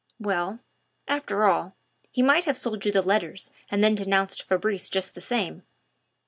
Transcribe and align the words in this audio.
"Well, 0.19 0.59
after 1.07 1.45
all, 1.45 1.75
he 2.11 2.23
might 2.23 2.45
have 2.45 2.57
sold 2.57 2.85
you 2.87 2.91
the 2.91 3.03
letters 3.03 3.51
and 3.69 3.83
then 3.83 3.93
denounced 3.93 4.41
Fabrice 4.41 4.89
just 4.89 5.13
the 5.13 5.21
same." 5.21 5.61